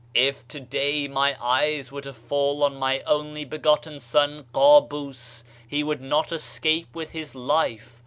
[0.15, 6.01] If today my eyes were to fall on my only begotten son Kabus, he could
[6.01, 7.99] not escape with his life.